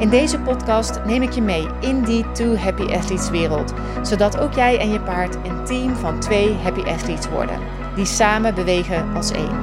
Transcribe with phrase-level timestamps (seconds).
[0.00, 4.52] In deze podcast neem ik je mee in die Two Happy Athletes wereld, zodat ook
[4.52, 7.58] jij en je paard een team van twee Happy Athletes worden,
[7.94, 9.62] die samen bewegen als één.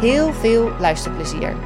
[0.00, 1.56] Heel veel luisterplezier.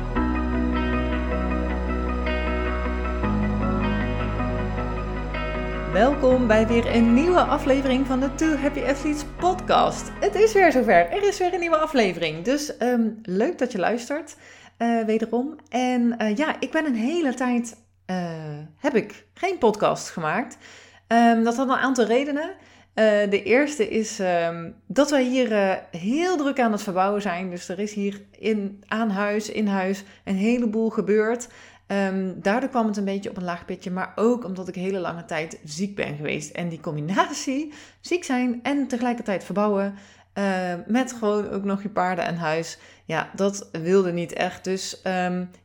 [5.92, 10.10] Welkom bij weer een nieuwe aflevering van de Two Happy Athletes podcast.
[10.20, 12.44] Het is weer zover, er is weer een nieuwe aflevering.
[12.44, 14.36] Dus ehm, leuk dat je luistert,
[14.78, 15.56] uh, wederom.
[15.68, 17.76] En uh, ja, ik ben een hele tijd
[18.78, 20.56] heb ik geen podcast gemaakt.
[21.08, 22.50] Um, dat had een aantal redenen.
[22.94, 27.50] Uh, de eerste is um, dat wij hier uh, heel druk aan het verbouwen zijn.
[27.50, 31.48] Dus er is hier in, aan huis, in huis, een heleboel gebeurd.
[31.86, 33.90] Um, daardoor kwam het een beetje op een laag pitje.
[33.90, 36.50] Maar ook omdat ik hele lange tijd ziek ben geweest.
[36.50, 39.94] En die combinatie, ziek zijn en tegelijkertijd verbouwen.
[40.86, 42.78] met gewoon ook nog je paarden en huis.
[43.12, 44.64] Ja, dat wilde niet echt.
[44.64, 45.02] Dus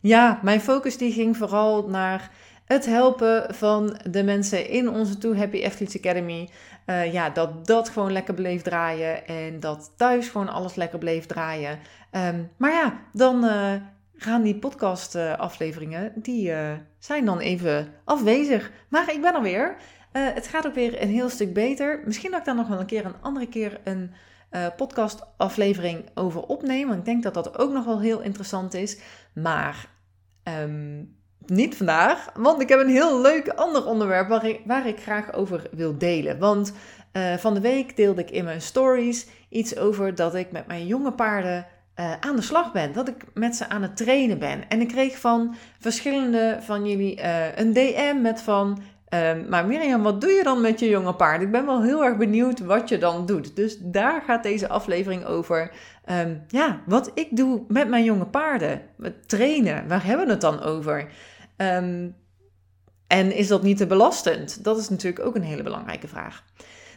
[0.02, 2.32] ja, mijn focus die ging vooral naar
[2.66, 6.50] het helpen van de mensen in onze Too Happy Athletes Academy.
[6.86, 11.26] Uh, ja, dat dat gewoon lekker bleef draaien en dat thuis gewoon alles lekker bleef
[11.26, 11.80] draaien.
[12.12, 13.74] Um, maar ja, dan uh,
[14.16, 16.54] gaan die podcast uh, afleveringen, die
[17.00, 18.72] zijn dan even afwezig.
[18.88, 19.76] Maar ik ben er weer.
[20.12, 22.02] het gaat ook weer een heel stuk beter.
[22.06, 24.12] Misschien dat ik daar nog wel een keer een andere keer een
[24.76, 26.88] podcast aflevering over opneem.
[26.88, 29.00] Want ik denk dat dat ook nog wel heel interessant is.
[29.34, 29.96] Maar...
[30.44, 31.16] Um,
[31.50, 35.34] niet vandaag, want ik heb een heel leuk ander onderwerp waar ik, waar ik graag
[35.34, 36.40] over wil delen.
[36.40, 36.74] Want
[37.14, 40.88] uh, van de week deelde ik in mijn stories iets over dat ik met mijn
[40.88, 41.66] jonge paarden
[42.00, 42.94] uh, aan de slag ben.
[42.94, 44.70] Dat ik met ze aan het trainen ben.
[44.70, 47.24] En ik kreeg van verschillende van jullie
[47.56, 48.82] een DM met van...
[49.50, 51.42] maar Mirjam, wat doe je dan met je jonge paard?
[51.42, 53.56] Ik ben wel heel erg benieuwd wat je dan doet.
[53.56, 55.72] Dus daar gaat deze aflevering over.
[56.12, 58.82] Um, ja, wat ik doe met mijn jonge paarden.
[59.26, 61.10] Trainen, waar hebben we het dan over?
[61.58, 62.16] Um,
[63.08, 64.64] en is dat niet te belastend?
[64.64, 66.44] Dat is natuurlijk ook een hele belangrijke vraag.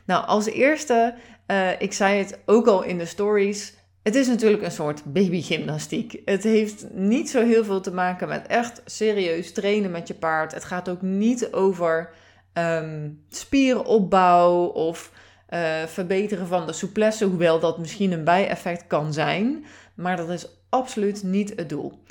[0.05, 1.15] Nou, als eerste,
[1.47, 3.75] uh, ik zei het ook al in de stories.
[4.03, 6.21] Het is natuurlijk een soort babygymnastiek.
[6.25, 10.53] Het heeft niet zo heel veel te maken met echt serieus trainen met je paard.
[10.53, 12.11] Het gaat ook niet over
[12.55, 15.13] um, spieropbouw of
[15.51, 19.65] uh, verbeteren van de souplesse, hoewel dat misschien een bijeffect kan zijn.
[19.95, 22.03] Maar dat is absoluut niet het doel.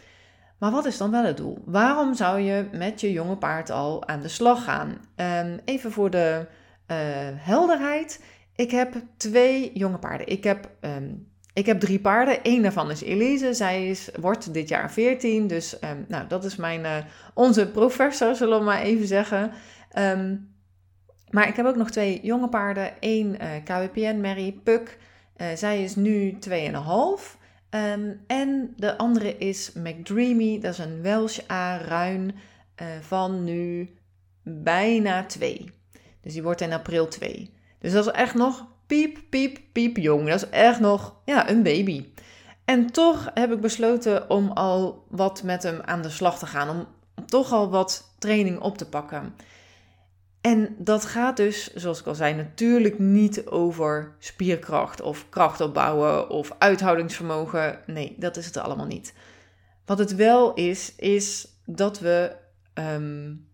[0.58, 1.58] Maar wat is dan wel het doel?
[1.66, 4.98] Waarom zou je met je jonge paard al aan de slag gaan?
[5.16, 6.46] Um, even voor de
[6.88, 6.98] uh,
[7.36, 8.24] helderheid.
[8.56, 10.28] Ik heb twee jonge paarden.
[10.28, 11.29] Ik heb, um,
[11.60, 12.40] ik heb drie paarden.
[12.44, 13.54] Eén daarvan is Elise.
[13.54, 15.48] Zij is, wordt dit jaar 14.
[15.48, 16.98] Dus um, nou, dat is mijn, uh,
[17.34, 19.52] onze professor, zullen we maar even zeggen.
[21.30, 22.92] maar ik heb ook nog twee jonge paarden.
[23.00, 24.98] Eén eh, KWPN, Mary Puk.
[25.56, 26.56] zij is nu 2,5.
[27.70, 32.36] Um, en de andere is McDreamy, dat is een Welsh A-ruin
[33.02, 33.90] van nu
[34.44, 35.72] bijna 2.
[36.22, 37.54] Dus die wordt in april 2.
[37.80, 40.28] Dus dat is echt nog piep, piep, piep jong.
[40.28, 42.06] Dat is echt nog ja, een baby.
[42.66, 46.70] En toch heb ik besloten om al wat met hem aan de slag te gaan.
[46.70, 46.88] Om
[47.26, 49.36] toch al wat training op te pakken.
[50.42, 56.30] En dat gaat dus, zoals ik al zei, natuurlijk niet over spierkracht of kracht opbouwen
[56.30, 57.80] of uithoudingsvermogen.
[57.86, 59.14] Nee, dat is het allemaal niet.
[59.86, 62.36] Wat het wel is, is dat we,
[62.74, 63.49] um,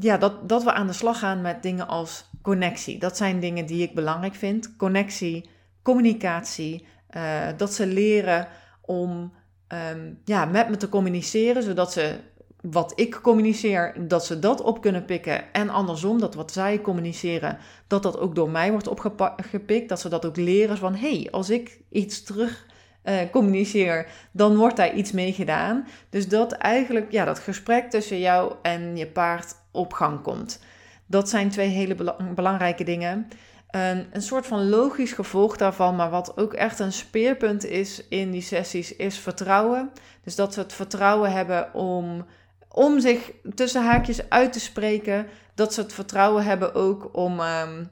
[0.00, 2.98] ja, dat, dat we aan de slag gaan met dingen als connectie.
[2.98, 4.76] Dat zijn dingen die ik belangrijk vind.
[4.76, 5.48] Connectie,
[5.82, 8.48] communicatie, uh, dat ze leren
[8.80, 9.32] om
[9.68, 12.16] um, ja, met me te communiceren, zodat ze
[12.60, 15.52] wat ik communiceer, dat ze dat op kunnen pikken.
[15.52, 19.88] En andersom, dat wat zij communiceren, dat dat ook door mij wordt opgepikt.
[19.88, 22.66] Dat ze dat ook leren van, hé, hey, als ik iets terug
[23.04, 25.86] uh, communiceer, dan wordt daar iets mee gedaan.
[26.10, 30.60] Dus dat eigenlijk, ja, dat gesprek tussen jou en je paard op gang komt.
[31.06, 33.28] Dat zijn twee hele belangrijke dingen.
[33.70, 38.30] Een, een soort van logisch gevolg daarvan, maar wat ook echt een speerpunt is in
[38.30, 39.90] die sessies, is vertrouwen.
[40.24, 42.26] Dus dat ze het vertrouwen hebben om
[42.72, 45.26] om zich tussen haakjes uit te spreken.
[45.54, 47.90] Dat ze het vertrouwen hebben ook om, um,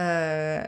[0.00, 0.62] uh,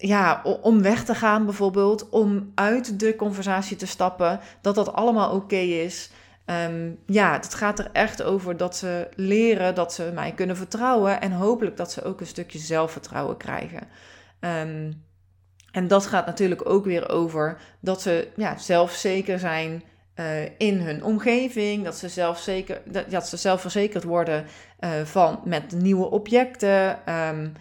[0.00, 2.08] ja, om weg te gaan bijvoorbeeld.
[2.08, 4.40] Om uit de conversatie te stappen.
[4.60, 6.10] Dat dat allemaal oké is.
[6.44, 11.20] Ehm, ja, het gaat er echt over dat ze leren dat ze mij kunnen vertrouwen
[11.20, 13.88] en hopelijk dat ze ook een stukje zelfvertrouwen krijgen.
[14.40, 15.04] Um,
[15.72, 19.82] en dat gaat natuurlijk ook weer over dat ze ja, zelfzeker zijn
[20.16, 24.46] uh, in hun omgeving, dat ze, zelfzeker, dat, dat ze zelfverzekerd worden
[24.80, 26.98] uh, van, met nieuwe objecten.
[27.14, 27.52] Um,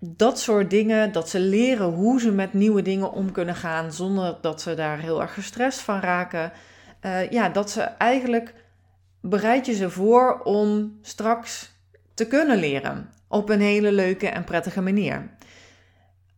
[0.00, 4.38] dat soort dingen, dat ze leren hoe ze met nieuwe dingen om kunnen gaan zonder
[4.40, 6.52] dat ze daar heel erg gestrest van raken.
[7.02, 8.54] Uh, ja, dat ze eigenlijk
[9.20, 11.72] bereid je ze voor om straks
[12.14, 15.36] te kunnen leren op een hele leuke en prettige manier.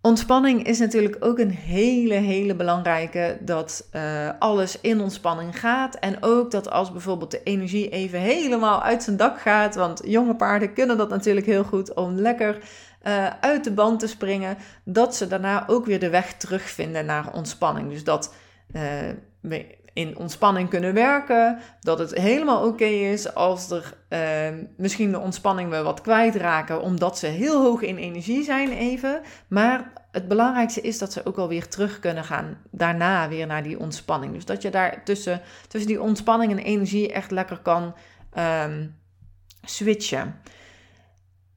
[0.03, 3.39] Ontspanning is natuurlijk ook een hele, hele belangrijke.
[3.41, 5.95] Dat uh, alles in ontspanning gaat.
[5.95, 9.75] En ook dat als bijvoorbeeld de energie even helemaal uit zijn dak gaat.
[9.75, 12.59] Want jonge paarden kunnen dat natuurlijk heel goed om lekker
[13.03, 14.57] uh, uit de band te springen.
[14.85, 17.91] Dat ze daarna ook weer de weg terugvinden naar ontspanning.
[17.91, 18.35] Dus dat
[18.73, 18.83] uh,
[19.41, 21.59] we in ontspanning kunnen werken.
[21.81, 27.19] Dat het helemaal oké is als er uh, misschien de ontspanning we wat kwijtraken, omdat
[27.19, 29.21] ze heel hoog in energie zijn even.
[29.49, 33.79] Maar het belangrijkste is dat ze ook alweer terug kunnen gaan daarna weer naar die
[33.79, 34.33] ontspanning.
[34.33, 37.95] Dus dat je daar tussen, tussen die ontspanning en energie echt lekker kan
[38.39, 38.95] um,
[39.63, 40.41] switchen.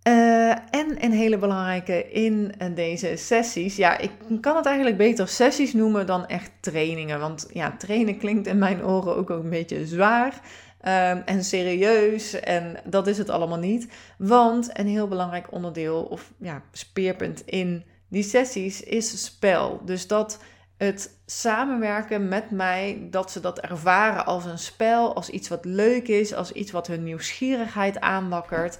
[0.08, 3.76] Uh, en een hele belangrijke in deze sessies.
[3.76, 4.12] Ja, ik
[4.42, 7.20] kan het eigenlijk beter sessies noemen dan echt trainingen.
[7.20, 10.34] Want ja, trainen klinkt in mijn oren ook, een beetje zwaar.
[10.82, 12.40] Um, en serieus.
[12.40, 13.88] En dat is het allemaal niet.
[14.18, 19.82] Want een heel belangrijk onderdeel of ja, speerpunt in die sessies is spel.
[19.86, 20.40] Dus dat
[20.78, 26.08] het samenwerken met mij, dat ze dat ervaren als een spel, als iets wat leuk
[26.08, 28.78] is, als iets wat hun nieuwsgierigheid aanwakkert.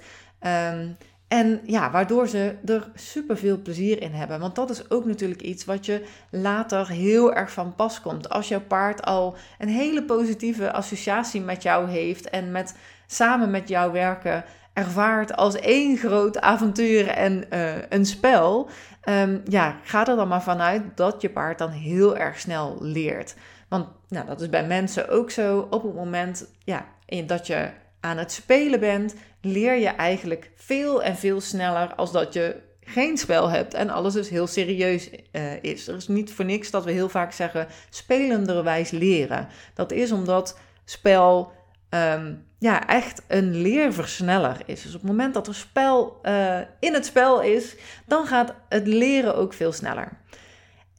[0.72, 0.96] Um,
[1.34, 4.40] en ja, waardoor ze er super veel plezier in hebben.
[4.40, 8.28] Want dat is ook natuurlijk iets wat je later heel erg van pas komt.
[8.28, 12.76] Als jouw paard al een hele positieve associatie met jou heeft en met,
[13.06, 18.68] samen met jou werken ervaart als één groot avontuur en uh, een spel.
[19.08, 23.34] Um, ja, ga er dan maar vanuit dat je paard dan heel erg snel leert.
[23.68, 25.66] Want nou, dat is bij mensen ook zo.
[25.70, 26.86] Op het moment ja,
[27.26, 27.70] dat je
[28.00, 33.18] aan het spelen bent, leer je eigenlijk veel en veel sneller als dat je geen
[33.18, 35.88] spel hebt en alles dus heel serieus uh, is.
[35.88, 39.48] Er is niet voor niks dat we heel vaak zeggen spelenderwijs leren.
[39.74, 41.52] Dat is omdat spel
[41.90, 44.82] um, ja, echt een leerversneller is.
[44.82, 47.76] Dus op het moment dat er spel uh, in het spel is,
[48.06, 50.08] dan gaat het leren ook veel sneller.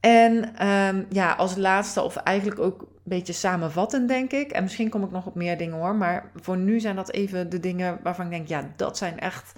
[0.00, 4.50] En um, ja, als laatste, of eigenlijk ook beetje samenvattend, denk ik.
[4.50, 5.94] En misschien kom ik nog op meer dingen hoor.
[5.94, 9.52] Maar voor nu zijn dat even de dingen waarvan ik denk, ja, dat zijn echt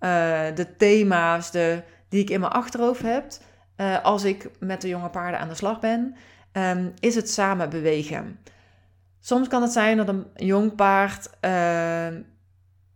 [0.00, 3.24] uh, de thema's de, die ik in mijn achterhoofd heb.
[3.76, 6.16] Uh, als ik met de jonge paarden aan de slag ben,
[6.52, 8.38] um, is het samen bewegen.
[9.20, 12.06] Soms kan het zijn dat een jong paard uh,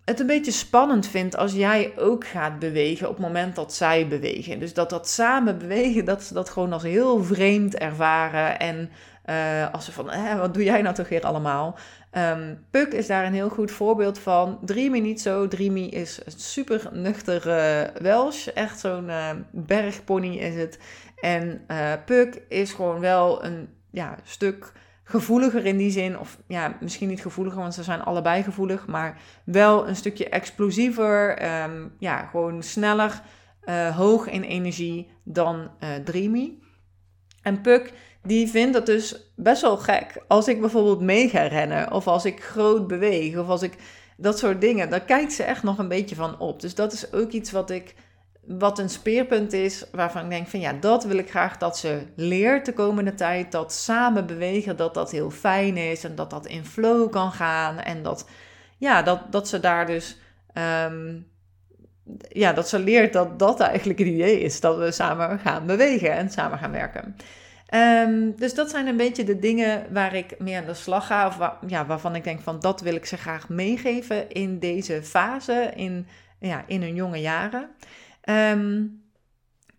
[0.06, 4.08] het een beetje spannend vindt als jij ook gaat bewegen op het moment dat zij
[4.08, 4.58] bewegen.
[4.58, 8.58] Dus dat dat samen bewegen, dat ze dat gewoon als heel vreemd ervaren.
[8.58, 8.90] En
[9.26, 11.78] uh, als ze van, eh, wat doe jij nou toch weer allemaal?
[12.12, 14.58] Um, Puk is daar een heel goed voorbeeld van.
[14.62, 15.48] Dreamy niet zo.
[15.48, 18.46] Dreamy is een super nuchter uh, Welsh.
[18.46, 19.10] Echt zo'n
[19.50, 20.78] bergpony is het.
[21.20, 24.72] En uh, Puk is gewoon wel een ja, stuk
[25.04, 26.18] gevoeliger in die zin.
[26.18, 28.86] Of ja, misschien niet gevoeliger, want ze zijn allebei gevoelig.
[28.86, 31.44] Maar wel een stukje explosiever.
[31.62, 33.22] Um, ja, gewoon sneller.
[33.94, 35.70] hoog in energie dan
[36.04, 36.58] Dreamy.
[37.42, 37.92] En Puk
[38.26, 42.24] die vindt het dus best wel gek als ik bijvoorbeeld mee ga rennen of als
[42.24, 43.76] ik groot beweeg of als ik
[44.16, 44.90] dat soort dingen.
[44.90, 46.60] Daar kijkt ze echt nog een beetje van op.
[46.60, 47.94] Dus dat is ook iets wat ik
[48.46, 52.02] wat een speerpunt is waarvan ik denk van ja, dat wil ik graag dat ze
[52.16, 53.52] leert de komende tijd.
[53.52, 57.78] Dat samen bewegen, dat dat heel fijn is en dat dat in flow kan gaan.
[57.78, 58.28] En dat,
[58.78, 60.18] ja, dat, dat ze daar dus,
[60.88, 61.26] um,
[62.28, 64.60] ja, dat ze leert dat dat eigenlijk het idee is.
[64.60, 67.16] Dat we samen gaan bewegen en samen gaan werken.
[67.74, 71.26] Um, dus dat zijn een beetje de dingen waar ik mee aan de slag ga.
[71.26, 75.72] Of ja, waarvan ik denk van dat wil ik ze graag meegeven in deze fase,
[75.74, 76.06] in,
[76.40, 77.68] ja, in hun jonge jaren.
[78.24, 79.02] Um,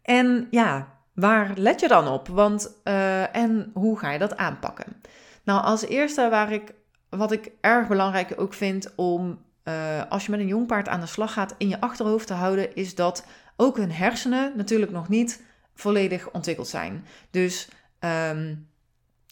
[0.01, 2.27] en ja, waar let je dan op?
[2.27, 5.01] Want, uh, en hoe ga je dat aanpakken?
[5.43, 6.73] Nou, als eerste waar ik,
[7.09, 10.99] wat ik erg belangrijk ook vind om, uh, als je met een jong paard aan
[10.99, 13.25] de slag gaat, in je achterhoofd te houden, is dat
[13.55, 15.45] ook hun hersenen natuurlijk nog niet
[15.77, 17.05] volledig ontwikkeld zijn.
[17.31, 17.67] Dus
[17.99, 18.67] um,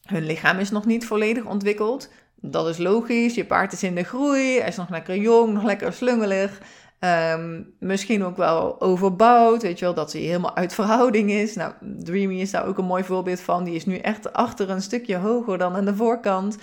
[0.05, 2.09] hun lichaam is nog niet volledig ontwikkeld.
[2.35, 3.35] Dat is logisch.
[3.35, 4.59] Je paard is in de groei.
[4.59, 6.61] Hij is nog lekker jong, nog lekker slungelig.
[6.99, 11.55] Um, misschien ook wel overbouwd, weet je wel, dat hij helemaal uit verhouding is.
[11.55, 13.63] Nou, Dreamy is daar ook een mooi voorbeeld van.
[13.63, 16.57] Die is nu echt achter een stukje hoger dan aan de voorkant.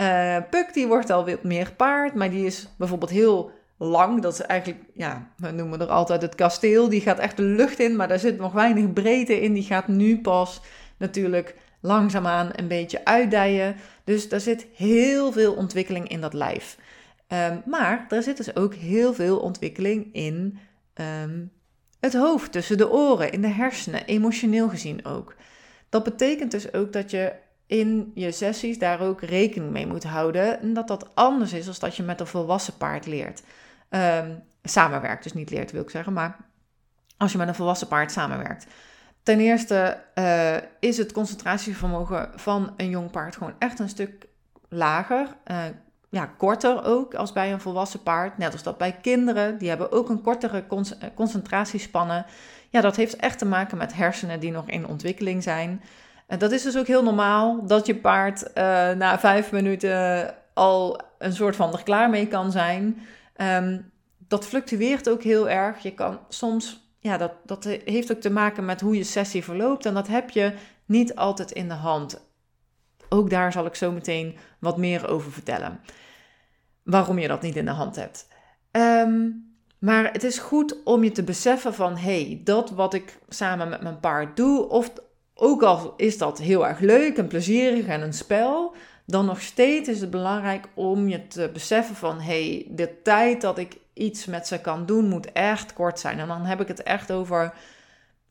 [0.00, 4.22] Uh, Puck die wordt al wat meer paard, maar die is bijvoorbeeld heel lang.
[4.22, 6.88] Dat is eigenlijk, ja, we noemen er altijd het kasteel.
[6.88, 9.52] Die gaat echt de lucht in, maar daar zit nog weinig breedte in.
[9.52, 10.60] Die gaat nu pas
[10.96, 13.76] natuurlijk langzaamaan een beetje uitdijen.
[14.04, 16.78] Dus daar zit heel veel ontwikkeling in dat lijf.
[17.26, 20.58] Ehm, maar er zit dus ook heel veel ontwikkeling in
[20.94, 21.44] ehm,
[22.00, 25.34] het hoofd, tussen de oren, in de hersenen, emotioneel gezien ook.
[25.88, 27.32] Dat betekent dus ook dat je
[27.66, 30.60] in je sessies daar ook rekening mee moet houden.
[30.60, 33.42] En dat dat anders is dan dat je met een volwassen paard leert.
[33.90, 36.36] Um, samenwerkt, dus niet leert wil ik zeggen, maar
[37.16, 38.66] als je met een volwassen paard samenwerkt.
[39.22, 44.26] Ten eerste uh, is het concentratievermogen van een jong paard gewoon echt een stuk
[44.68, 45.26] lager.
[45.46, 45.58] Uh,
[46.10, 48.38] ja, korter ook als bij een volwassen paard.
[48.38, 49.58] Net als dat bij kinderen.
[49.58, 52.26] Die hebben ook een kortere eh, concentratiespannen.
[52.68, 55.82] Ja, dat heeft echt te maken met hersenen die nog in ontwikkeling zijn.
[56.26, 58.54] En dat is dus ook heel normaal dat je paard
[58.96, 63.02] na vijf minuten al een soort van er klaar mee kan zijn.
[63.42, 63.92] Um,
[64.28, 65.82] dat fluctueert ook heel erg.
[65.82, 69.86] Je kan soms ja, dat, dat heeft ook te maken met hoe je sessie verloopt.
[69.86, 70.54] En dat heb je
[70.84, 72.28] niet altijd in de hand.
[73.08, 75.80] Ook daar zal ik zo meteen wat meer over vertellen.
[76.82, 78.28] Waarom je dat niet in de hand hebt.
[78.70, 79.28] Ehm,
[79.78, 83.82] maar het is goed om je te beseffen van hey, dat wat ik samen met
[83.82, 84.92] mijn paard doe, of
[85.34, 88.74] ook al is dat heel erg leuk en plezierig en een spel,
[89.10, 93.58] dan nog steeds is het belangrijk om je te beseffen van hey, de tijd dat
[93.58, 96.18] ik iets met ze kan doen, moet echt kort zijn.
[96.18, 97.52] En dan heb ik het echt over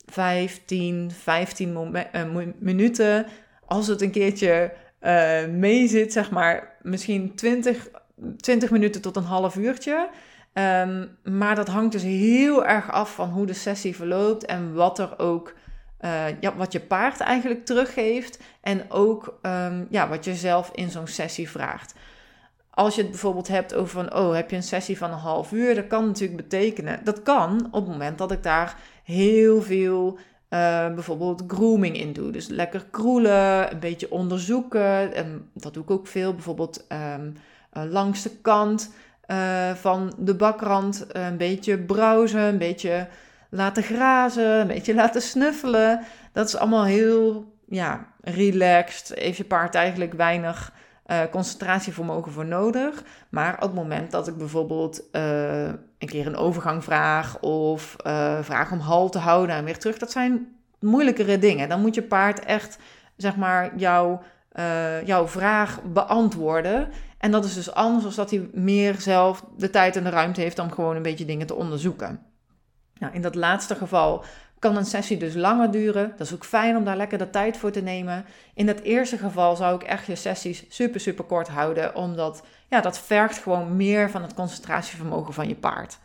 [0.06, 3.26] 15, 15 uh, minuten.
[3.66, 4.72] Als het een keertje
[5.02, 7.88] uh, mee zit, zeg maar, misschien 20,
[8.36, 10.08] 20 minuten tot een half uurtje.
[10.52, 14.98] Um, maar dat hangt dus heel erg af van hoe de sessie verloopt en wat
[14.98, 15.54] er ook,
[16.04, 18.38] uh, ja, wat je paard eigenlijk teruggeeft.
[18.60, 21.94] En ook um, ja, wat je zelf in zo'n sessie vraagt
[22.70, 25.52] als je het bijvoorbeeld hebt over van, oh, heb je een sessie van een half
[25.52, 25.74] uur?
[25.74, 30.18] Dat kan natuurlijk betekenen, dat kan op het moment dat ik daar heel veel
[30.50, 32.30] uh, bijvoorbeeld grooming in doe.
[32.30, 35.14] Dus lekker kroelen, een beetje onderzoeken.
[35.14, 37.36] En dat doe ik ook veel, bijvoorbeeld um,
[37.72, 38.92] uh, langs de kant
[39.74, 43.08] van de bakrand een beetje browsen, een beetje
[43.50, 46.00] laten grazen, een beetje laten snuffelen.
[46.32, 49.18] Dat is allemaal heel ja, relaxed.
[49.18, 50.72] Heeft je paard eigenlijk weinig
[51.06, 53.02] uh, concentratievermogen voor nodig.
[53.28, 58.38] Maar op het moment dat ik bijvoorbeeld uh, een keer een overgang vraag of uh,
[58.42, 60.48] vraag om hal te houden en weer terug, dat zijn
[60.80, 61.68] moeilijkere dingen.
[61.68, 62.78] Dan moet je paard echt,
[63.16, 64.22] zeg maar, jouw,
[65.04, 66.88] jouw vraag beantwoorden.
[67.18, 70.40] En dat is dus anders dan dat hij meer zelf de tijd en de ruimte
[70.40, 72.29] heeft om gewoon een beetje dingen te onderzoeken.
[73.00, 74.24] Nou, in dat laatste geval
[74.58, 76.12] kan een sessie dus langer duren.
[76.16, 78.24] Dat is ook fijn om daar lekker de tijd voor te nemen.
[78.54, 82.80] In het eerste geval zou ik echt je sessies super, super kort houden, omdat ja,
[82.80, 85.98] dat vergt gewoon meer van het concentratievermogen van je paard.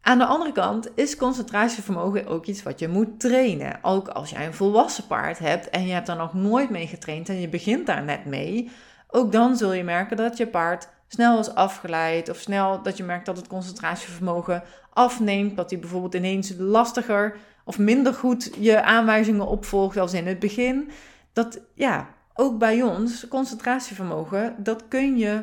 [0.00, 3.78] Aan de andere kant is concentratievermogen ook iets wat je moet trainen.
[3.82, 7.28] Ook als jij een volwassen paard hebt en je hebt daar nog nooit mee getraind
[7.28, 8.70] en je begint daar net mee,
[9.08, 13.02] ook dan zul je merken dat je paard snel is afgeleid of snel dat je
[13.02, 19.46] merkt dat het concentratievermogen afneemt, dat hij bijvoorbeeld ineens lastiger of minder goed je aanwijzingen
[19.46, 20.90] opvolgt als in het begin.
[21.32, 25.42] Dat ja, ook bij ons, concentratievermogen, dat kun je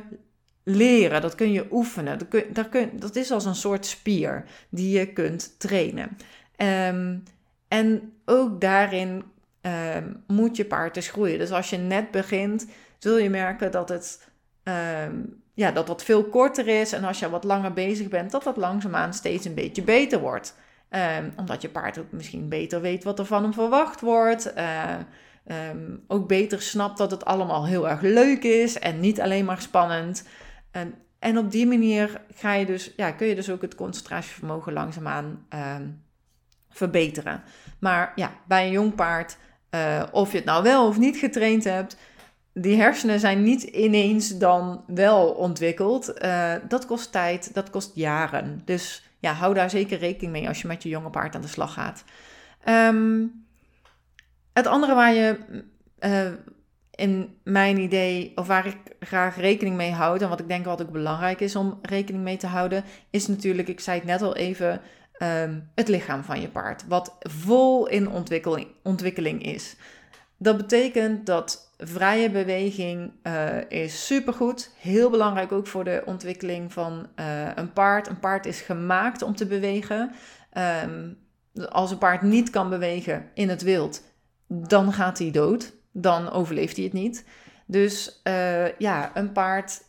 [0.64, 2.18] leren, dat kun je oefenen.
[2.18, 6.18] Dat, kun, kun, dat is als een soort spier die je kunt trainen.
[6.58, 7.24] Um,
[7.68, 9.24] en ook daarin
[9.62, 11.40] um, moet je paard dus groeien.
[11.40, 14.30] Dus als je net begint, zul je merken dat het
[14.64, 16.92] um, ja, dat dat veel korter is.
[16.94, 20.56] En als je wat langer bezig bent, dat dat langzaamaan steeds een beetje beter wordt.
[20.90, 24.54] Um, omdat je paard ook misschien beter weet wat er van hem verwacht wordt.
[24.58, 24.94] Uh,
[25.72, 29.62] um, ook beter snapt dat het allemaal heel erg leuk is en niet alleen maar
[29.62, 30.28] spannend.
[31.20, 35.46] En, op die manier ga je dus, ja, kun je dus ook het concentratievermogen langzaamaan
[36.70, 37.44] verbeteren.
[37.80, 39.38] Maar ja, bij een jong paard,
[39.72, 41.98] uh, of je het nou wel of niet getraind hebt,
[42.62, 46.24] die hersenen zijn niet ineens dan wel ontwikkeld.
[46.24, 48.62] Uh, dat kost tijd, dat kost jaren.
[48.66, 51.48] Dus ja, hou daar zeker rekening mee als je met je jonge paard aan de
[51.48, 52.04] slag gaat.
[52.66, 53.46] Um,
[54.54, 55.38] het andere waar je
[56.00, 56.32] uh,
[56.92, 60.82] in mijn idee, of waar ik graag rekening mee houd, en wat ik denk wat
[60.82, 64.36] ook belangrijk is om rekening mee te houden, is natuurlijk, ik zei het net al
[64.36, 64.82] even,
[65.24, 66.88] um, het lichaam van je paard.
[66.88, 68.10] Wat vol in
[68.84, 69.76] ontwikkeling is.
[70.38, 74.72] Dat betekent dat vrije beweging uh, is supergoed.
[74.78, 78.08] Heel belangrijk ook voor de ontwikkeling van uh, een paard.
[78.08, 80.12] Een paard is gemaakt om te bewegen.
[80.84, 81.18] Um,
[81.70, 84.02] als een paard niet kan bewegen in het wild,
[84.48, 85.74] dan gaat hij dood.
[85.92, 87.26] Dan overleeft hij het niet.
[87.66, 89.82] Dus uh, ja, een paard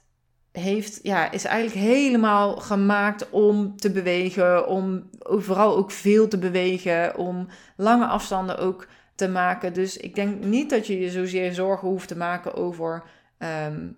[0.52, 7.16] heeft, ja, is eigenlijk helemaal gemaakt om te bewegen, om vooral ook veel te bewegen,
[7.16, 8.87] om lange afstanden ook
[9.18, 9.72] te maken.
[9.72, 13.02] Dus ik denk niet dat je je zozeer zorgen hoeft te maken over
[13.38, 13.96] um,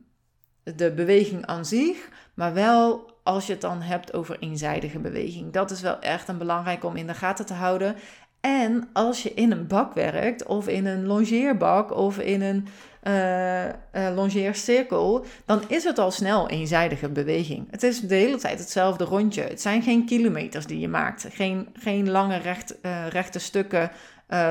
[0.63, 5.53] de beweging aan zich, maar wel als je het dan hebt over eenzijdige beweging.
[5.53, 7.97] Dat is wel echt een belangrijk om in de gaten te houden.
[8.41, 12.67] En als je in een bak werkt, of in een longeerbak, of in een
[13.05, 17.69] uh, longeercirkel, dan is het al snel eenzijdige beweging.
[17.71, 19.43] Het is de hele tijd hetzelfde rondje.
[19.43, 23.91] Het zijn geen kilometers die je maakt, geen, geen lange recht, uh, rechte stukken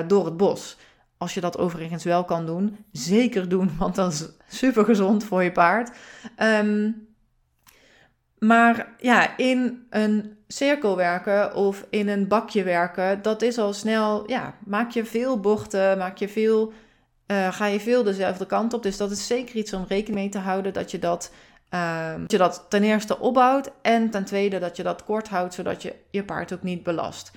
[0.07, 0.77] door het bos.
[1.17, 5.43] Als je dat overigens wel kan doen, zeker doen, want dat is super gezond voor
[5.43, 5.97] je paard.
[6.37, 7.07] Um,
[8.39, 14.29] maar ja, in een cirkel werken of in een bakje werken, dat is al snel,
[14.29, 16.73] ja, maak je veel bochten, maak je veel,
[17.27, 18.83] uh, ga je veel dezelfde kant op.
[18.83, 21.31] Dus dat is zeker iets om rekening mee te houden dat je dat,
[21.73, 25.53] uh, dat je dat ten eerste opbouwt en ten tweede dat je dat kort houdt,
[25.53, 27.31] zodat je je paard ook niet belast.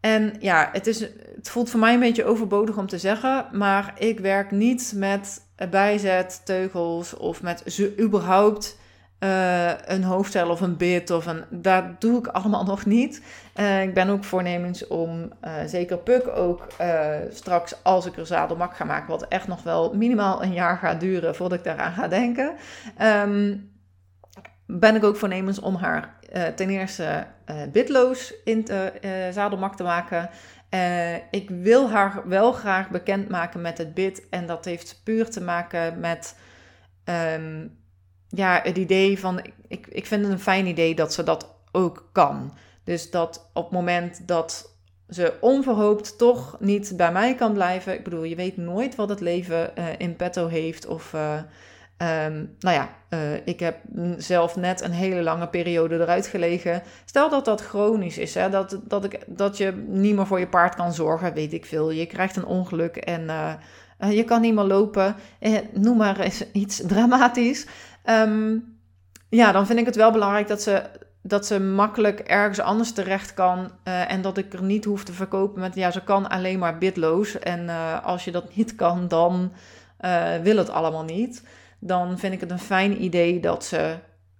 [0.00, 1.00] En ja, het, is,
[1.34, 5.46] het voelt voor mij een beetje overbodig om te zeggen, maar ik werk niet met
[5.70, 8.78] bijzet, teugels of met ze überhaupt
[9.20, 11.44] uh, een hoofdstel of een bit of een.
[11.50, 13.22] Dat doe ik allemaal nog niet.
[13.56, 16.66] Uh, ik ben ook voornemens om uh, zeker Puk ook
[17.30, 21.00] straks, als ik er zadelmak ga maken, wat echt nog wel minimaal een jaar gaat
[21.00, 22.54] duren voordat ik daaraan ga denken.
[23.02, 23.70] Um,
[24.66, 26.17] ben ik ook voornemens om haar
[26.54, 27.26] ten eerste
[27.72, 28.92] bitloos in te,
[29.32, 30.30] zadelmak te maken.
[31.30, 34.28] ik wil haar wel graag bekendmaken met het bit.
[34.30, 36.36] En dat heeft puur te maken met.
[37.04, 37.78] Um,
[38.28, 42.08] ja, het idee van, ik, ik vind het een fijn idee dat ze dat ook
[42.12, 42.56] kan.
[42.84, 44.76] Dus dat op het moment dat
[45.08, 47.94] ze onverhoopt toch niet bij mij kan blijven.
[47.94, 50.86] Ik bedoel, je weet nooit wat het leven uh, in petto heeft.
[50.86, 51.40] Of, uh,
[52.02, 53.76] um, nou ja, uh, ik heb
[54.16, 56.82] zelf net een hele lange periode eruit gelegen.
[57.04, 60.48] Stel dat dat chronisch is, hè, dat, dat, ik, dat je niet meer voor je
[60.48, 61.90] paard kan zorgen, weet ik veel.
[61.90, 63.30] Je krijgt een ongeluk en
[63.98, 65.16] je kan niet meer lopen.
[65.72, 67.66] noem maar eens iets dramatisch.
[68.04, 68.78] Um,
[69.28, 70.82] ja, dan vind ik het wel belangrijk dat ze,
[71.22, 73.70] dat ze makkelijk ergens anders terecht kan.
[73.82, 77.38] En dat ik er niet hoef te verkopen met, ja, ze kan alleen maar bitloos.
[77.38, 77.68] En
[78.02, 79.52] als je dat niet kan, dan
[80.42, 81.42] wil het allemaal niet.
[81.78, 83.98] Dan vind ik het een fijn idee dat ze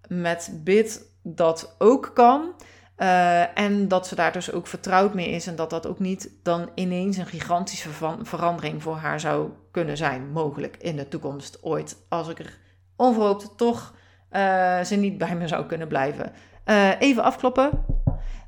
[0.08, 2.54] met bit dat ook kan.
[2.98, 6.30] Uh, en dat ze daar dus ook vertrouwd mee is en dat dat ook niet
[6.42, 7.88] dan ineens een gigantische
[8.22, 12.58] verandering voor haar zou kunnen zijn, mogelijk in de toekomst ooit, als ik er
[12.96, 13.94] onverhoopt toch
[14.32, 16.32] uh, ze niet bij me zou kunnen blijven.
[16.66, 17.84] Uh, even afkloppen,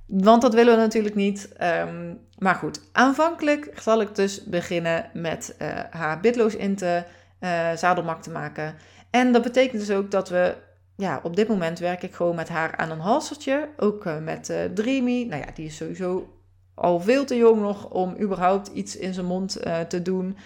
[0.06, 1.52] want dat willen we natuurlijk niet.
[1.62, 5.56] Um, maar goed, aanvankelijk zal ik dus beginnen met
[5.90, 7.04] haar bitloos in te
[7.74, 8.74] zadelmak te maken.
[9.10, 10.54] En dat betekent dus ook dat we,
[10.96, 13.68] ja, op dit moment werk ik gewoon met haar aan een halsertje.
[13.76, 15.26] Ook met Dreamy.
[15.28, 16.34] Nou ja, die is sowieso
[16.74, 20.36] al veel te jong nog om überhaupt iets in zijn mond te doen.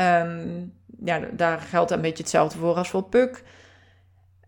[0.00, 3.44] Um, ja, daar geldt een beetje hetzelfde voor als voor Puk.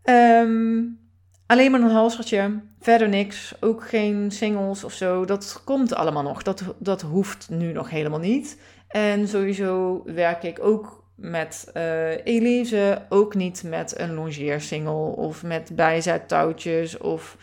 [0.04, 0.98] Um,
[1.46, 5.24] alleen maar een halsertje, verder niks, ook geen singles of zo.
[5.24, 8.60] Dat komt allemaal nog, dat, dat hoeft nu nog helemaal niet.
[8.88, 15.70] En sowieso werk ik ook met uh, Elise, ook niet met een longeersingle of met
[15.72, 17.36] bijzettouwtjes of...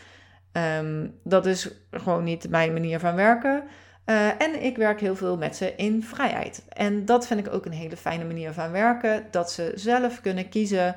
[0.78, 3.62] Um, dat is gewoon niet mijn manier van werken.
[4.06, 6.64] Uh, en ik werk heel veel met ze in vrijheid.
[6.68, 9.26] En dat vind ik ook een hele fijne manier van werken.
[9.30, 10.96] Dat ze zelf kunnen kiezen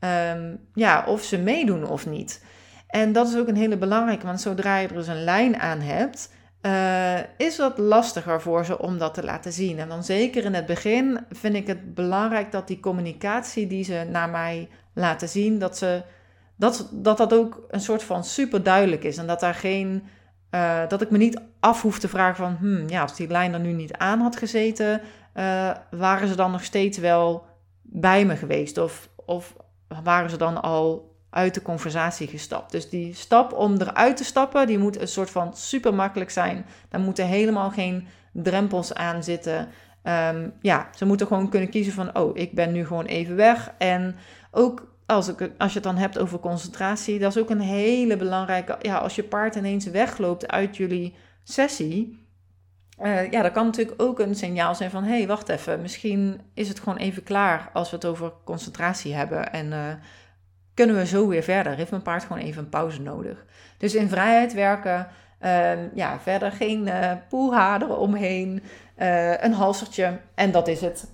[0.00, 2.44] um, ja, of ze meedoen of niet.
[2.86, 5.80] En dat is ook een hele belangrijke, want zodra je er dus een lijn aan
[5.80, 6.32] hebt,
[6.66, 9.78] uh, is dat lastiger voor ze om dat te laten zien.
[9.78, 14.06] En dan zeker in het begin vind ik het belangrijk dat die communicatie die ze
[14.10, 16.02] naar mij laten zien, dat, ze,
[16.56, 19.16] dat, dat dat ook een soort van super duidelijk is.
[19.16, 20.02] En dat daar geen
[20.50, 23.52] uh, dat ik me niet af hoef te vragen van, hmm, ja, als die lijn
[23.52, 25.00] er nu niet aan had gezeten,
[25.34, 27.46] uh, waren ze dan nog steeds wel
[27.82, 28.78] bij me geweest?
[28.78, 29.56] Of, of
[30.02, 32.72] waren ze dan al uit de conversatie gestapt?
[32.72, 36.66] Dus die stap om eruit te stappen, die moet een soort van super makkelijk zijn.
[36.88, 39.68] Daar moeten helemaal geen drempels aan zitten.
[40.02, 43.72] Um, ja, ze moeten gewoon kunnen kiezen van, oh, ik ben nu gewoon even weg.
[43.78, 44.16] En
[44.50, 48.16] ook als, ik, als je het dan hebt over concentratie, dat is ook een hele
[48.16, 48.76] belangrijke.
[48.80, 52.24] Ja, als je paard ineens wegloopt uit jullie sessie.
[53.02, 56.40] Uh, ja, dat kan natuurlijk ook een signaal zijn van: hé, hey, wacht even, misschien
[56.54, 59.52] is het gewoon even klaar als we het over concentratie hebben.
[59.52, 59.92] En uh,
[60.76, 61.74] kunnen we zo weer verder?
[61.74, 63.44] Heeft mijn paard gewoon even een pauze nodig?
[63.78, 65.08] Dus in vrijheid werken,
[65.42, 68.62] uh, ja, verder geen uh, poelhader omheen,
[69.40, 71.10] een halsertje en dat is het.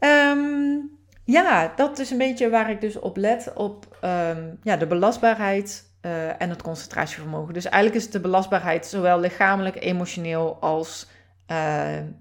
[0.00, 0.90] Um,
[1.24, 3.52] ja, dat is een beetje waar ik dus op let.
[3.54, 7.54] Op ehm, ja, de belastbaarheid uh, en het concentratievermogen.
[7.54, 11.08] Dus eigenlijk is de belastbaarheid zowel lichamelijk, emotioneel als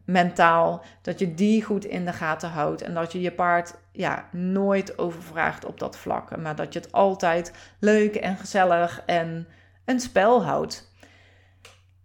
[0.05, 0.83] mentaal.
[1.01, 2.81] Dat je die goed in de gaten houdt.
[2.81, 6.37] En dat je je paard ja, nooit overvraagt op dat vlak.
[6.37, 9.47] Maar dat je het altijd leuk en gezellig en
[9.85, 10.91] een spel houdt.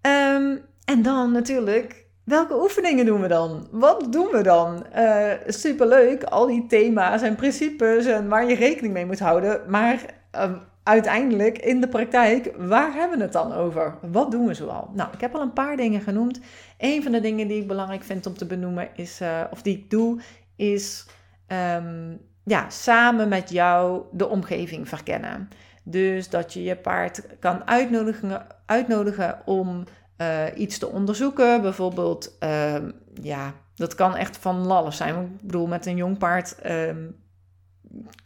[0.03, 3.69] Um, en dan natuurlijk Welke oefeningen doen we dan?
[3.71, 4.87] Wat doen we dan?
[4.97, 9.61] Uh, superleuk, al die thema's en principes en waar je rekening mee moet houden.
[9.69, 13.99] Maar uh, uiteindelijk in de praktijk, waar hebben we het dan over?
[14.11, 14.91] Wat doen we zoal?
[14.95, 16.41] Nou, ik heb al een paar dingen genoemd.
[16.79, 19.77] Een van de dingen die ik belangrijk vind om te benoemen is, uh, of die
[19.77, 20.21] ik doe,
[20.57, 21.07] is
[21.53, 25.49] um, ja, samen met jou de omgeving verkennen.
[25.85, 29.85] Dus dat je je paard kan uitnodigen, uitnodigen om
[30.19, 31.63] uh, iets te onderzoeken.
[31.63, 32.75] Bijvoorbeeld, uh,
[33.23, 35.15] ja, dat kan echt van alles zijn.
[35.15, 37.17] Ik bedoel, met een jong paard um,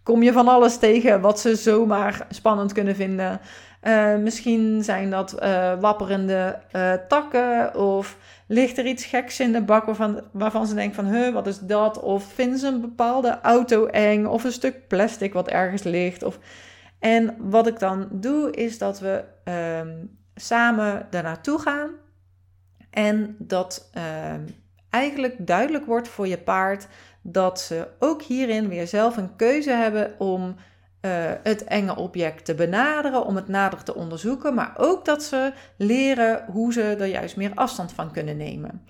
[0.02, 3.40] kom je van alles tegen wat ze zomaar spannend kunnen vinden.
[3.82, 6.58] Uh, misschien zijn dat uh, wapperende
[7.08, 11.32] takken of ligt er iets geks in de bak waarvan, waarvan ze denken van, huh,
[11.32, 12.00] wat is dat?
[12.00, 16.22] Of vinden ze een bepaalde auto eng of een stuk plastic wat ergens ligt.
[16.22, 16.38] Of...
[16.98, 19.24] En wat ik dan doe is dat we
[19.80, 21.90] um, samen daar naartoe gaan.
[22.90, 24.34] En dat uh,
[24.90, 26.86] eigenlijk duidelijk wordt voor je paard
[27.22, 30.54] dat ze ook hierin weer zelf een keuze hebben om
[31.04, 31.10] uh,
[31.42, 36.44] het enge object te benaderen, om het nader te onderzoeken, maar ook dat ze leren
[36.46, 38.86] hoe ze er juist meer afstand van kunnen nemen.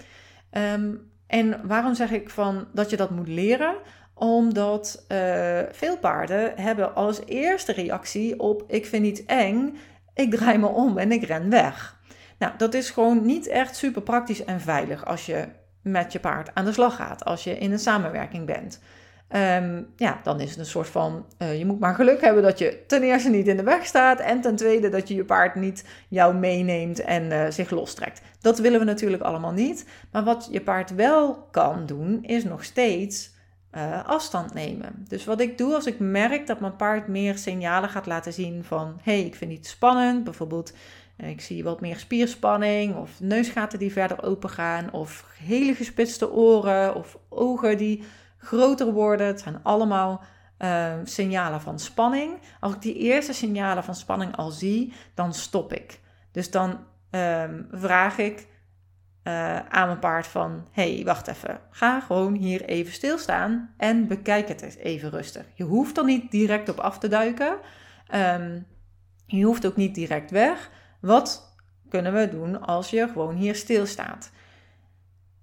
[0.51, 3.75] Um, en waarom zeg ik van dat je dat moet leren?
[4.15, 9.77] Omdat uh, veel paarden hebben als eerste reactie op ik vind iets eng
[10.15, 12.01] ik draai me om en ik ren weg.
[12.39, 15.45] Nou, dat is gewoon niet echt super praktisch en veilig als je
[15.83, 18.81] met je paard aan de slag gaat, als je in een samenwerking bent.
[19.31, 22.59] Um, ja, dan is het een soort van, uh, je moet maar geluk hebben dat
[22.59, 25.55] je ten eerste niet in de weg staat en ten tweede dat je je paard
[25.55, 28.23] niet jou meeneemt en uh, zich lostrekt.
[28.41, 29.87] Dat willen we natuurlijk allemaal niet.
[30.13, 33.33] Maar wat je paard wel kan doen, is nog steeds
[33.77, 35.05] uh, afstand nemen.
[35.09, 38.65] Dus wat ik doe als ik merk dat mijn paard meer signalen gaat laten zien
[38.65, 40.73] van hey, ik vind iets spannend, bijvoorbeeld
[41.17, 46.95] ik zie wat meer spierspanning of neusgaten die verder open gaan of hele gespitste oren
[46.95, 48.03] of ogen die
[48.45, 49.27] groter worden.
[49.27, 50.23] Het zijn allemaal
[50.59, 52.39] uh, signalen van spanning.
[52.61, 56.01] Als ik die eerste signalen van spanning al zie, dan stop ik.
[56.33, 56.79] Dus dan
[57.11, 58.47] ehm, vraag ik
[59.25, 64.49] uh, aan mijn paard van: hey, wacht even, ga gewoon hier even stilstaan en bekijk
[64.49, 65.45] het eens even rustig.
[65.55, 67.57] Je hoeft er niet direct op af te duiken.
[68.15, 68.67] Um,
[69.27, 70.71] je hoeft ook niet direct weg.
[71.01, 71.57] Wat
[71.89, 74.31] kunnen we doen als je gewoon hier stilstaat?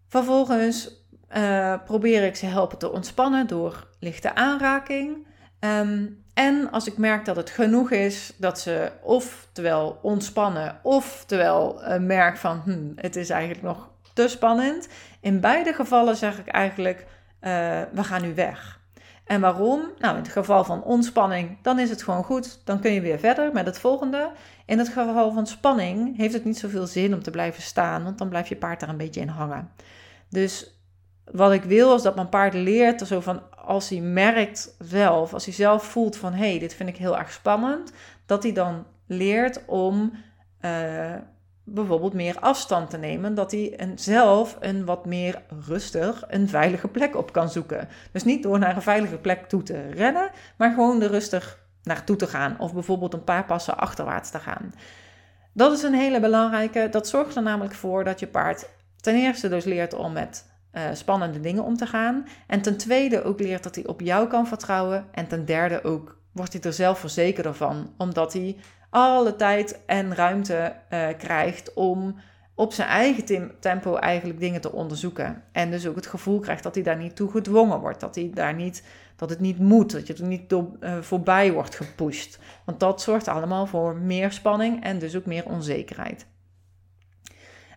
[0.08, 1.01] Vervolgens
[1.38, 5.28] uh, probeer ik ze helpen te ontspannen door lichte aanraking.
[5.60, 11.98] Um, en als ik merk dat het genoeg is, dat ze oftewel ontspannen, oftewel uh,
[11.98, 14.88] merk van hm, het is eigenlijk nog te spannend.
[15.20, 17.00] In beide gevallen zeg ik eigenlijk,
[17.42, 18.80] uh, we gaan nu weg.
[19.26, 19.92] En waarom?
[19.98, 22.62] Nou, in het geval van ontspanning, dan is het gewoon goed.
[22.66, 24.32] Dan kun je weer verder met het volgende.
[24.66, 28.18] In het geval van spanning heeft het niet zoveel zin om te blijven staan, want
[28.18, 29.72] dan blijft je paard daar een beetje in hangen.
[30.30, 30.81] Dus
[31.32, 35.46] wat ik wil is dat mijn paard leert, zo van als hij merkt zelf, als
[35.46, 37.92] hij zelf voelt van hé, hey, dit vind ik heel erg spannend,
[38.26, 40.12] dat hij dan leert om
[40.62, 41.16] uh,
[41.64, 46.88] bijvoorbeeld meer afstand te nemen, dat hij een, zelf een wat meer rustig, een veilige
[46.88, 47.88] plek op kan zoeken.
[48.12, 52.16] Dus niet door naar een veilige plek toe te rennen, maar gewoon er rustig naartoe
[52.16, 54.74] te gaan of bijvoorbeeld een paar passen achterwaarts te gaan.
[55.54, 56.88] Dat is een hele belangrijke.
[56.92, 60.82] Dat zorgt er namelijk voor dat je paard ten eerste dus leert om met uh,
[60.94, 62.28] spannende dingen om te gaan.
[62.48, 65.06] En ten tweede ook leert dat hij op jou kan vertrouwen.
[65.12, 68.56] En ten derde ook wordt hij er zelf verzekerder van, omdat hij
[68.90, 72.16] alle tijd en ruimte uh, krijgt om
[72.56, 75.44] op zijn eigen tempo eigenlijk dingen te onderzoeken.
[75.52, 78.00] En dus ook het gevoel krijgt dat hij daar niet toe gedwongen wordt.
[78.00, 78.84] Dat, hij daar niet,
[79.16, 82.40] dat het niet moet, dat je er niet door, uh, voorbij wordt gepusht.
[82.66, 86.26] Want dat zorgt allemaal voor meer spanning en dus ook meer onzekerheid.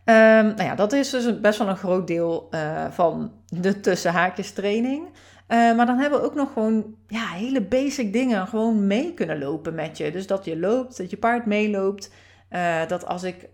[0.05, 0.15] Um,
[0.47, 5.07] nou ja, dat is dus best wel een groot deel uh, van de tussenhaakjes training.
[5.07, 9.39] Uh, maar dan hebben we ook nog gewoon ja, hele basic dingen gewoon mee kunnen
[9.39, 10.11] lopen met je.
[10.11, 12.13] Dus dat je loopt, dat je paard meeloopt.
[12.51, 13.49] Uh, dat als ik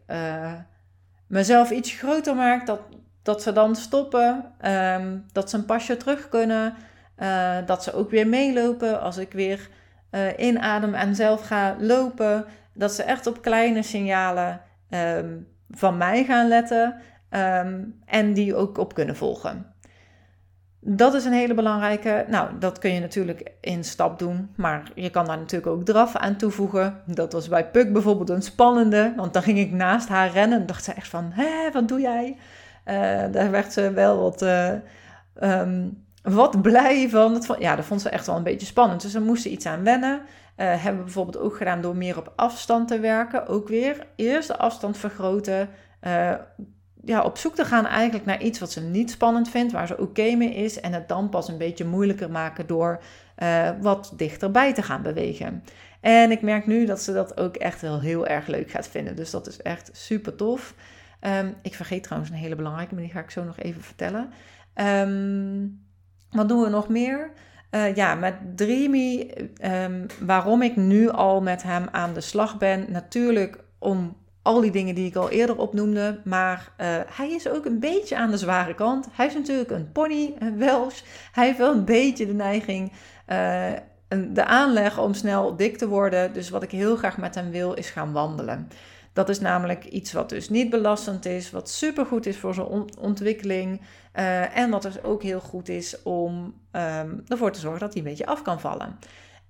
[1.27, 2.81] mezelf iets groter maak, dat,
[3.23, 4.45] dat ze dan stoppen.
[4.65, 6.75] Um, dat ze een pasje terug kunnen.
[7.67, 9.69] dat ze ook weer meelopen als ik weer
[10.37, 12.45] inadem en zelf ga lopen.
[12.75, 14.61] Dat ze echt op kleine signalen
[14.91, 16.95] um, van mij gaan letten.
[17.31, 19.67] Um, en die ook op kunnen volgen.
[20.81, 22.25] Dat is een hele belangrijke.
[22.29, 26.17] Nou, dat kun je natuurlijk in stap doen, maar je kan daar natuurlijk ook draf
[26.17, 27.03] aan toevoegen.
[27.07, 30.67] Dat was bij Puk bijvoorbeeld een spannende, want dan ging ik naast haar rennen en
[30.67, 32.37] dacht ze echt van, hé, wat doe jij?
[32.87, 34.73] Uh, daar werd ze wel wat, uh,
[35.43, 37.43] um, wat blij van.
[37.59, 39.03] Ja, dat vond ze echt wel een beetje spannend.
[39.03, 40.21] Dus daar moest ze iets aan wennen.
[40.61, 43.47] Uh, hebben we bijvoorbeeld ook gedaan door meer op afstand te werken.
[43.47, 45.69] Ook weer eerst de afstand vergroten
[47.05, 49.99] ja, op zoek te gaan eigenlijk naar iets wat ze niet spannend vindt, waar ze
[49.99, 50.81] oké mee is.
[50.81, 53.03] En het dan pas een beetje moeilijker maken door
[53.43, 55.65] uh, wat dichterbij te gaan bewegen.
[56.01, 59.17] En ik merk nu dat ze dat ook echt wel heel erg leuk gaat vinden.
[59.17, 60.75] Dus dat is echt super tof.
[61.21, 64.33] Um, ik vergeet trouwens een hele belangrijke, maar die ga ik zo nog even vertellen.
[64.75, 65.85] Um,
[66.31, 67.31] wat doen we nog meer?
[67.71, 69.31] Uh, ja, met Dreamy,
[70.21, 72.87] waarom ik nu al met hem aan de slag ben.
[72.89, 76.21] Natuurlijk om al die dingen die ik al eerder opnoemde.
[76.25, 79.09] Maar uh, hij is ook een beetje aan de zware kant.
[79.13, 81.01] Hij is natuurlijk een pony, een Welsh.
[81.33, 82.93] Hij heeft wel een beetje de neiging,
[83.29, 83.67] uh,
[84.29, 86.33] de aanleg om snel dik te worden.
[86.33, 88.69] Dus wat ik heel graag met hem wil, is gaan wandelen.
[89.13, 93.81] Dat is namelijk iets wat dus niet belastend is, wat supergoed is voor zijn ontwikkeling.
[94.15, 98.03] Uh, en wat dus ook heel goed is om um, ervoor te zorgen dat hij
[98.03, 98.99] een beetje af kan vallen.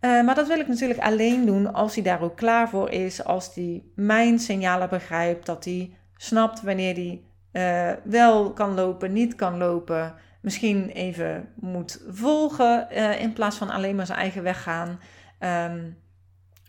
[0.01, 3.25] Uh, maar dat wil ik natuurlijk alleen doen als hij daar ook klaar voor is.
[3.25, 5.47] Als hij mijn signalen begrijpt.
[5.47, 10.15] Dat hij snapt wanneer hij uh, wel kan lopen, niet kan lopen.
[10.41, 15.01] Misschien even moet volgen in plaats van alleen maar zijn eigen weg gaan.
[15.71, 15.97] Um,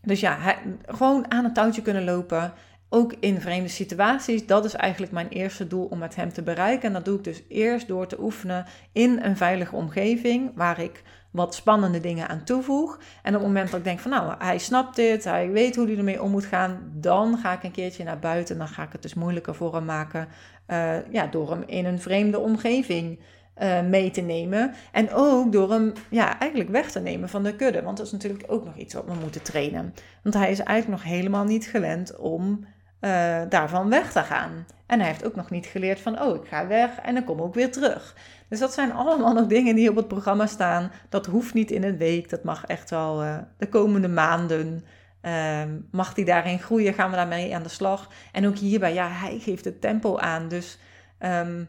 [0.01, 2.53] dus ja, gewoon aan het touwtje kunnen lopen.
[2.93, 4.45] Ook in vreemde situaties.
[4.45, 6.87] Dat is eigenlijk mijn eerste doel om met hem te bereiken.
[6.87, 10.51] En dat doe ik dus eerst door te oefenen in een veilige omgeving.
[10.55, 12.99] Waar ik wat spannende dingen aan toevoeg.
[13.23, 15.87] En op het moment dat ik denk van nou, hij snapt dit, hij weet hoe
[15.87, 18.57] hij ermee om moet gaan, dan ga ik een keertje naar buiten.
[18.57, 20.27] Dan ga ik het dus moeilijker voor hem maken
[20.67, 23.19] uh, ja, door hem in een vreemde omgeving
[23.61, 24.73] uh, mee te nemen.
[24.91, 27.81] En ook door hem ja, eigenlijk weg te nemen van de kudde.
[27.81, 29.93] Want dat is natuurlijk ook nog iets wat we moeten trainen.
[30.23, 32.65] Want hij is eigenlijk nog helemaal niet gewend om
[33.01, 34.65] uh, daarvan weg te gaan.
[34.85, 37.37] En hij heeft ook nog niet geleerd van, oh, ik ga weg en dan kom
[37.37, 38.15] ik ook weer terug.
[38.49, 40.91] Dus dat zijn allemaal nog dingen die op het programma staan.
[41.09, 44.83] Dat hoeft niet in een week, dat mag echt wel uh, de komende maanden.
[45.21, 45.61] Uh,
[45.91, 48.09] mag hij daarin groeien, gaan we daarmee aan de slag.
[48.31, 50.47] En ook hierbij, ja, hij geeft het tempo aan.
[50.47, 50.79] Dus
[51.19, 51.67] um,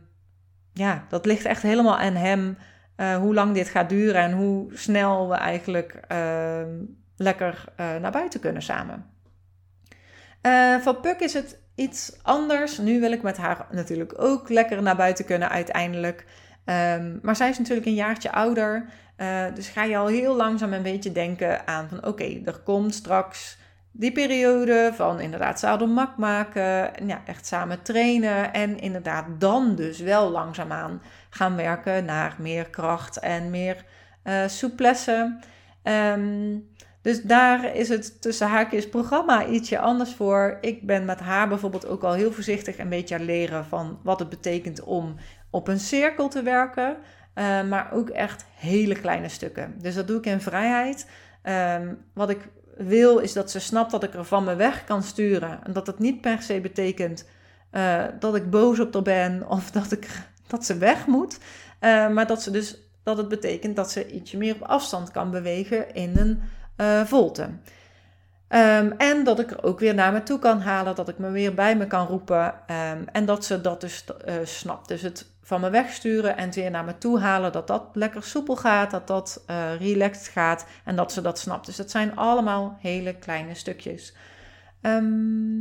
[0.73, 2.59] ja, dat ligt echt helemaal aan hem.
[2.97, 6.63] Uh, hoe lang dit gaat duren en hoe snel we eigenlijk uh,
[7.17, 9.12] lekker naar buiten kunnen samen.
[10.81, 12.79] Voor Puk is het iets anders.
[12.79, 16.25] Nu wil ik met haar natuurlijk ook lekker naar buiten kunnen uiteindelijk.
[16.65, 18.87] Um, maar zij is natuurlijk een jaartje ouder.
[19.17, 22.95] Uh, dus ga je al heel langzaam een beetje denken aan van oké, er komt
[22.95, 23.59] straks
[23.91, 26.97] die periode van inderdaad zadelmak maken.
[26.97, 28.53] En ja, echt samen trainen.
[28.53, 33.85] En inderdaad dan dus wel langzaamaan gaan werken naar meer kracht en meer
[34.25, 35.39] uh, souplesse.
[35.83, 36.72] Um,
[37.03, 40.59] dus daar is het tussen haakjes programma ietsje anders voor.
[40.61, 44.19] Ik ben met haar bijvoorbeeld ook al heel voorzichtig een beetje aan leren van wat
[44.19, 45.15] het betekent om
[45.51, 46.97] op een cirkel te werken.
[47.35, 49.75] Uh, maar ook echt hele kleine stukken.
[49.79, 51.07] Dus dat doe ik in vrijheid.
[51.43, 55.03] Um, wat ik wil is dat ze snapt dat ik er van me weg kan
[55.03, 55.65] sturen.
[55.65, 57.25] En dat het niet per se betekent
[57.73, 60.09] uh, dat ik boos op haar ben of dat, ik,
[60.47, 61.39] dat ze weg moet.
[61.81, 65.31] Uh, maar dat, ze dus, dat het betekent dat ze ietsje meer op afstand kan
[65.31, 66.43] bewegen in een
[66.77, 67.43] uh, volte.
[67.43, 71.31] Um, en dat ik er ook weer naar me toe kan halen, dat ik me
[71.31, 72.47] weer bij me kan roepen.
[72.47, 74.89] Um, en dat ze dat dus uh, snapt.
[74.89, 78.23] Dus het van me wegsturen en het weer naar me toe halen, dat dat lekker
[78.23, 81.67] soepel gaat, dat dat uh, relaxed gaat en dat ze dat snapt.
[81.67, 84.15] Dus dat zijn allemaal hele kleine stukjes.
[84.83, 85.61] Um,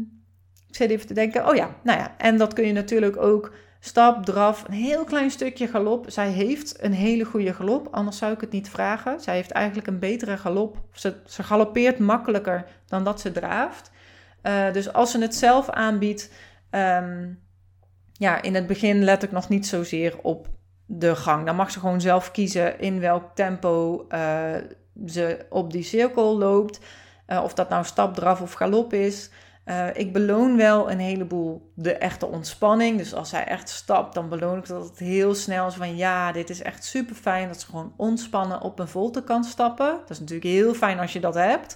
[0.68, 3.54] ik zit even te denken, oh ja, nou ja, en dat kun je natuurlijk ook
[3.84, 6.06] stap, draf, een heel klein stukje galop.
[6.08, 9.20] Zij heeft een hele goede galop, anders zou ik het niet vragen.
[9.20, 10.78] Zij heeft eigenlijk een betere galop.
[10.94, 11.44] Ze, ze
[12.00, 13.92] makkelijker dan dat ze draaft.
[14.44, 16.32] Uh, dus als ze het zelf aanbiedt,
[16.72, 17.40] um,
[18.14, 20.48] ja, in het begin let ik nog niet zozeer op
[20.86, 21.46] de gang.
[21.46, 24.56] Dan mag ze gewoon zelf kiezen in welk tempo uh,
[25.06, 26.80] ze op die cirkel loopt.
[27.28, 29.30] Uh, of dat nou stap, draf of galop is.
[29.66, 32.98] Uh, ik beloon wel een heleboel de echte ontspanning.
[32.98, 36.32] Dus als zij echt stapt, dan beloon ik dat het heel snel is van ja,
[36.32, 39.92] dit is echt super fijn dat ze gewoon ontspannen op een volte kan stappen.
[40.00, 41.76] Dat is natuurlijk heel fijn als je dat hebt.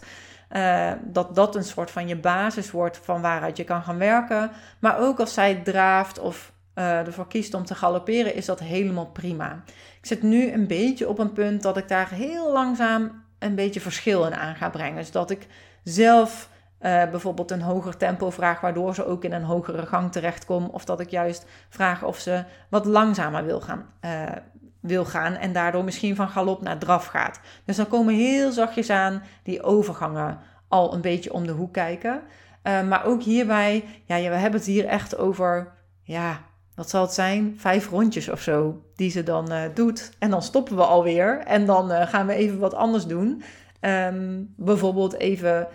[0.51, 4.51] Uh, dat dat een soort van je basis wordt van waaruit je kan gaan werken.
[4.79, 9.05] Maar ook als zij draaft of uh, ervoor kiest om te galopperen, is dat helemaal
[9.05, 9.63] prima.
[9.99, 13.81] Ik zit nu een beetje op een punt dat ik daar heel langzaam een beetje
[13.81, 14.95] verschil in aan ga brengen.
[14.95, 15.47] Dus dat ik
[15.83, 16.49] zelf
[16.81, 20.71] uh, bijvoorbeeld een hoger tempo vraag, waardoor ze ook in een hogere gang terechtkomt.
[20.71, 24.21] Of dat ik juist vraag of ze wat langzamer wil gaan, uh,
[24.79, 27.39] wil gaan en daardoor misschien van galop naar draf gaat.
[27.65, 32.21] Dus dan komen heel zachtjes aan die overgangen al een beetje om de hoek kijken.
[32.63, 36.41] Uh, maar ook hierbij, ja, we hebben het hier echt over, ja,
[36.75, 37.53] wat zal het zijn?
[37.57, 40.11] Vijf rondjes of zo die ze dan doet.
[40.19, 43.43] En dan stoppen we alweer en dan gaan we even wat anders doen.
[43.81, 45.67] Um, bijvoorbeeld even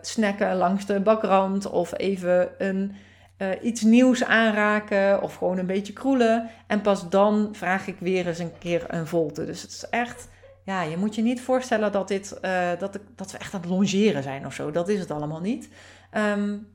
[0.00, 2.94] snacken langs de bakrand of even een
[3.38, 6.50] uh, iets nieuws aanraken of gewoon een beetje kroelen.
[6.66, 9.44] En pas dan vraag ik weer eens een keer een volte.
[9.44, 10.28] Dus het is echt,
[10.64, 13.70] ja, je moet je niet voorstellen dat, dit, uh, dat, dat we echt aan het
[13.70, 14.70] longeren zijn of zo.
[14.70, 15.68] Dat is het allemaal niet.
[16.12, 16.68] Um,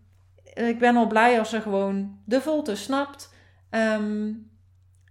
[0.54, 3.34] ik ben al blij als ze gewoon de volte snapt.
[3.70, 4.50] Um,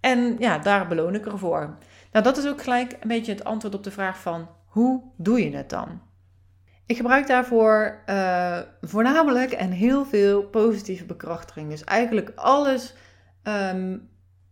[0.00, 1.76] en ja, daar beloon ik ervoor.
[2.12, 5.44] Nou, dat is ook gelijk een beetje het antwoord op de vraag van hoe doe
[5.44, 6.00] je het dan?
[6.86, 11.70] Ik gebruik daarvoor uh, voornamelijk en heel veel positieve bekrachtiging.
[11.70, 12.94] Dus eigenlijk alles
[13.72, 14.08] um,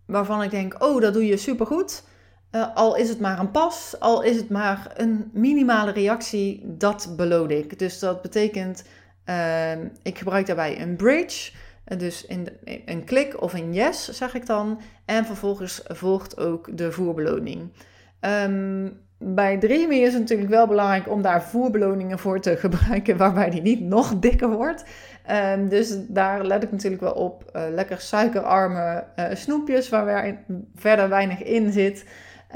[0.07, 2.05] waarvan ik denk, oh, dat doe je supergoed.
[2.51, 7.15] Uh, al is het maar een pas, al is het maar een minimale reactie, dat
[7.17, 7.79] beloon ik.
[7.79, 8.85] Dus dat betekent,
[9.27, 11.53] uh, ik gebruik daarbij een bridge.
[11.97, 12.49] Dus in
[12.85, 14.81] een klik of een yes, zeg ik dan.
[15.05, 17.73] En vervolgens volgt ook de voerbeloning.
[18.21, 23.51] Um, bij Dreamy is het natuurlijk wel belangrijk om daar voerbeloningen voor te gebruiken, waarbij
[23.51, 24.85] die niet nog dikker wordt.
[25.31, 27.51] Um, dus daar let ik natuurlijk wel op.
[27.57, 32.05] Uh, lekker suikerarme uh, snoepjes, waar verder weinig in zit.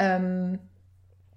[0.00, 0.60] Um,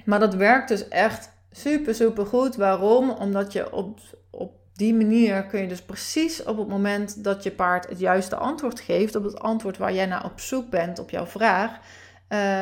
[0.06, 2.56] maar dat werkt dus echt super, super goed.
[2.56, 3.10] Waarom?
[3.10, 7.52] Omdat je op, op die manier kun je dus precies op het moment dat je
[7.52, 11.10] paard het juiste antwoord geeft, op het antwoord waar jij naar op zoek bent op
[11.10, 11.80] jouw vraag.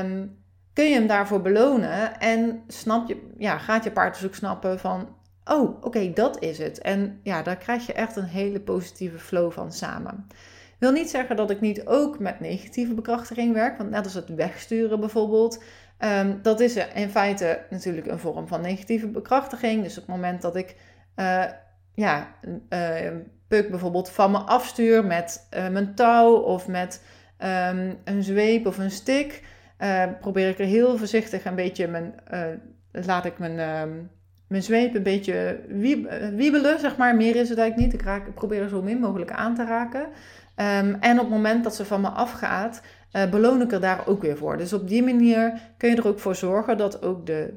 [0.02, 0.46] Um,
[0.78, 4.80] kun je hem daarvoor belonen en snap je, ja, gaat je paard dus ook snappen
[4.80, 6.82] van, oh, oké, dat is het.
[6.82, 10.28] En ja, daar krijg je echt een hele positieve flow van samen.
[10.80, 14.36] Wil niet zeggen dat ik niet ook met negatieve bekrachtiging werk, want net als het
[14.36, 15.64] wegsturen bijvoorbeeld,
[16.00, 19.84] um, dat is in feite natuurlijk een vorm van negatieve bekrachtiging.
[19.84, 20.76] Dus op het moment dat ik,
[21.16, 21.44] uh,
[21.94, 22.36] ja,
[22.70, 23.12] uh,
[23.48, 27.04] Puk bijvoorbeeld van me afstuur met uh, mijn touw of met
[27.40, 29.44] um, een zweep of een stick,
[29.80, 33.96] uh, probeer ik er heel voorzichtig een beetje mijn, uh, laat ik mijn, uh,
[34.48, 37.16] mijn zweep een beetje wieb, eh, wiebelen, zeg maar.
[37.16, 38.02] Meer is het eigenlijk niet.
[38.02, 40.02] Ik, raak, probeer er zo min mogelijk aan te raken.
[40.02, 42.82] Um, en op het moment dat ze van me afgaat,
[43.14, 44.58] uh, beloon ik er daar ook weer voor.
[44.58, 47.54] Dus op die manier kun je er ook voor zorgen dat ook de,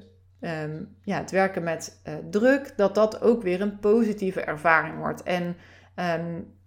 [1.02, 5.22] ja, het werken met uh, druk, dat dat ook weer een positieve ervaring wordt.
[5.22, 5.56] En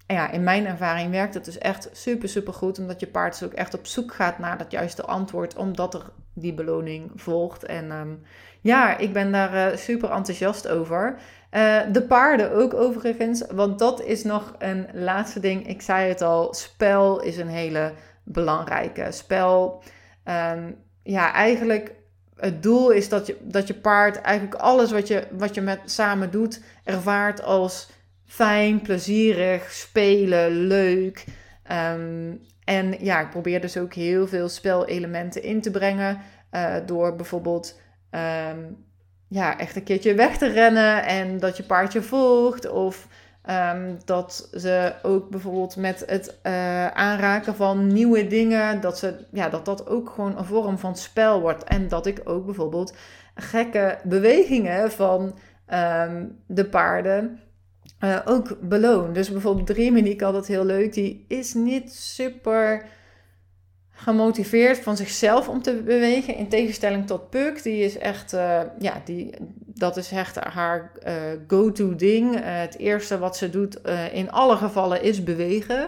[0.07, 2.79] ja, in mijn ervaring werkt het dus echt super, super goed.
[2.79, 5.55] Omdat je paard dus ook echt op zoek gaat naar dat juiste antwoord.
[5.55, 7.65] Omdat er die beloning volgt.
[7.65, 8.21] En um,
[8.61, 11.15] ja, ik ben daar uh, super enthousiast over.
[11.51, 13.43] Uh, de paarden ook overigens.
[13.51, 15.67] Want dat is nog een laatste ding.
[15.67, 19.11] Ik zei het al, spel is een hele belangrijke.
[19.11, 19.83] Spel,
[20.25, 21.95] um, ja, eigenlijk
[22.35, 25.79] het doel is dat je, dat je paard eigenlijk alles wat je, wat je met
[25.85, 27.89] samen doet ervaart als
[28.33, 31.25] fijn, plezierig, spelen, leuk.
[31.71, 36.21] Um, en ja, ik probeer dus ook heel veel spelelementen in te brengen.
[36.51, 37.79] Uh, door bijvoorbeeld
[38.11, 38.85] um,
[39.27, 42.69] ja, echt een keertje weg te rennen en dat je paardje volgt.
[42.69, 43.07] Of
[43.49, 49.49] um, dat ze ook bijvoorbeeld met het uh, aanraken van nieuwe dingen, dat, ze, ja,
[49.49, 51.63] dat dat ook gewoon een vorm van spel wordt.
[51.63, 52.95] En dat ik ook bijvoorbeeld
[53.35, 55.37] gekke bewegingen van
[56.47, 57.39] de paarden
[58.03, 59.13] uh, ook beloon.
[59.13, 62.85] Dus bijvoorbeeld Dreamy, die ik altijd heel leuk, die is niet super
[63.91, 66.35] gemotiveerd van zichzelf om te bewegen.
[66.35, 69.33] In tegenstelling tot Puck, die is echt, uh, ja, die,
[69.65, 71.13] dat is echt haar uh,
[71.47, 72.39] go-to ding.
[72.43, 75.87] het eerste wat ze doet in alle gevallen is bewegen.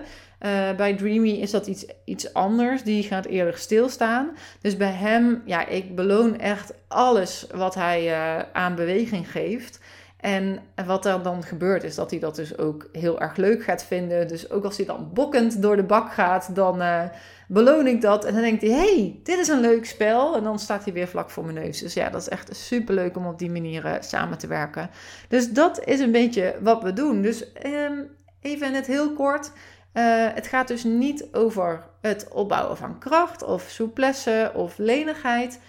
[0.78, 2.84] bij Dreamy is dat iets, iets anders.
[2.84, 4.30] Die gaat eerder stilstaan.
[4.62, 8.16] Dus bij hem, ja, ik beloon echt alles wat hij
[8.54, 9.80] aan beweging geeft.
[10.26, 13.84] En wat er dan gebeurt is dat hij dat dus ook heel erg leuk gaat
[13.84, 14.28] vinden.
[14.28, 17.04] Dus ook als hij dan bokkend door de bak gaat, dan uh,
[17.48, 18.26] beloon ik dat.
[18.26, 20.36] En dan denkt hij, hey, dit is een leuk spel.
[20.36, 21.80] En dan staat hij weer vlak voor mijn neus.
[21.80, 24.90] Dus ja, dat is echt super leuk om op die manier uh, samen te werken.
[25.28, 27.22] Dus dat is een beetje wat we doen.
[27.22, 28.08] Dus um,
[28.42, 29.52] even in het heel kort.
[29.94, 35.60] Uh, het gaat dus niet over het opbouwen van kracht of souplesse of lenigheid.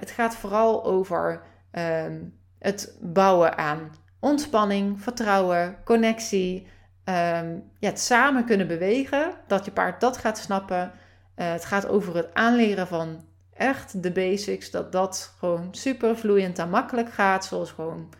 [0.00, 1.42] het gaat vooral over...
[1.72, 6.66] Um, het bouwen aan ontspanning, vertrouwen, connectie.
[7.04, 10.92] Ehm, ja, het samen kunnen bewegen, dat je paard dat gaat snappen.
[11.36, 16.58] Uh, het gaat over het aanleren van echt de basics, dat dat gewoon super vloeiend
[16.58, 17.44] en makkelijk gaat.
[17.44, 18.12] Zoals gewoon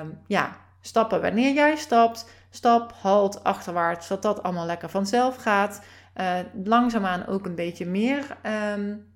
[0.00, 5.82] um, ja, stappen wanneer jij stapt, stap, halt, achterwaarts, dat dat allemaal lekker vanzelf gaat.
[6.16, 8.36] Uh, langzaamaan ook een beetje meer
[8.72, 9.08] um,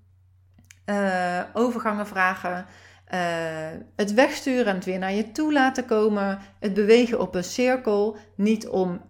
[1.52, 2.66] overgangen vragen.
[3.96, 6.38] Het wegsturen en het weer naar je toe laten komen.
[6.60, 8.16] Het bewegen op een cirkel.
[8.36, 9.00] Niet om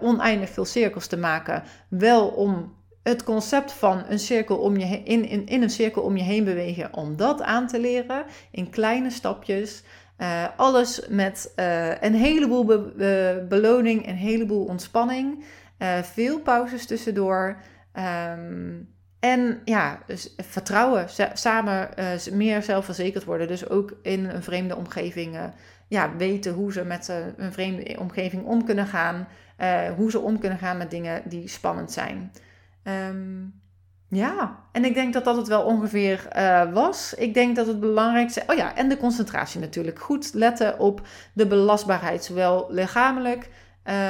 [0.00, 1.62] oneindig veel cirkels te maken.
[1.88, 6.22] Wel om het concept van een cirkel om je in, in, een cirkel om je
[6.22, 9.82] heen bewegen, om dat aan te leren in kleine stapjes.
[10.18, 11.52] Uh, alles met
[12.00, 15.44] een heleboel be beloning, een heleboel ontspanning,
[16.02, 17.56] veel pauzes tussendoor.
[17.94, 18.91] Um,
[19.22, 21.88] en ja, dus vertrouwen, samen
[22.32, 23.48] meer zelfverzekerd worden.
[23.48, 25.38] Dus ook in een vreemde omgeving
[25.88, 29.28] ja, weten hoe ze met een vreemde omgeving om kunnen gaan.
[29.96, 32.32] hoe ze om kunnen gaan met dingen die spannend zijn.
[32.84, 33.60] Um,
[34.08, 36.28] ja, en ik denk dat dat het wel ongeveer
[36.72, 37.14] was.
[37.14, 38.42] Ik denk dat het belangrijkste.
[38.46, 39.98] Oh ja, en de concentratie natuurlijk.
[39.98, 43.50] Goed letten op de belastbaarheid, zowel lichamelijk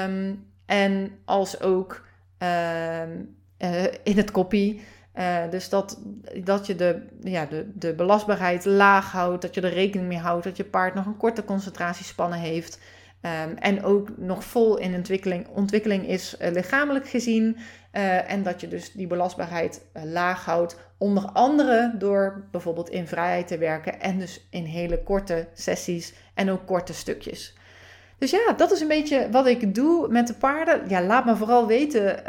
[0.05, 2.05] um, en als ook
[2.43, 3.03] uh,
[4.03, 4.83] in het kopie.
[5.19, 6.01] Uh, dus dat,
[6.45, 10.45] dat je de, ja, de, de belastbaarheid laag houdt, dat je er rekening mee houdt,
[10.45, 12.79] dat je paard nog een korte concentratiespannen heeft.
[13.47, 17.57] Um, en ook nog vol in ontwikkeling, ontwikkeling is uh, lichamelijk gezien.
[17.93, 20.77] Uh, en dat je dus die belastbaarheid laag houdt.
[20.99, 24.01] Onder andere door bijvoorbeeld in vrijheid te werken.
[24.01, 27.57] En dus in hele korte sessies en ook korte stukjes.
[28.19, 30.89] Dus ja, dat is een beetje wat ik doe met de paarden.
[30.89, 32.25] Ja, laat me vooral weten.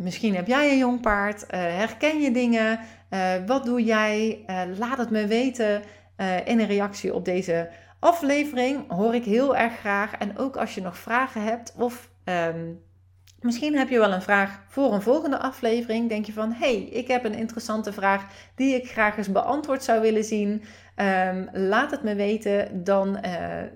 [0.00, 1.44] Misschien heb jij een jong paard.
[1.50, 2.78] herken je dingen?
[3.46, 4.44] wat doe jij?
[4.78, 5.82] laat het me weten
[6.44, 7.68] in een reactie op deze
[8.00, 10.12] aflevering hoor ik heel erg graag.
[10.12, 12.80] En ook als je nog vragen hebt of um,
[13.40, 16.08] misschien heb je wel een vraag voor een volgende aflevering.
[16.08, 20.00] Denk je van, hey, ik heb een interessante vraag die ik graag eens beantwoord zou
[20.00, 20.62] willen zien.
[20.96, 23.20] Um, laat het me weten, dan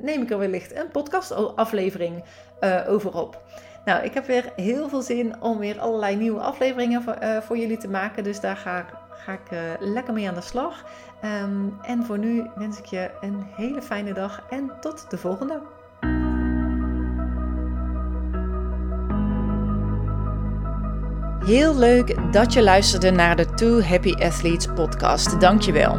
[0.01, 2.25] neem ik er wellicht een podcastaflevering
[2.87, 3.43] over op.
[3.85, 7.59] Nou, ik heb weer heel veel zin om weer allerlei nieuwe afleveringen voor, uh, voor
[7.59, 8.24] jullie te maken.
[8.24, 10.85] Dus daar ga, ga ik lekker mee aan de slag.
[11.43, 15.61] Um, en voor nu wens ik je een hele fijne dag en tot de volgende.
[21.45, 25.41] Heel leuk dat je luisterde naar de Two Happy Athletes podcast.
[25.41, 25.99] Dankjewel.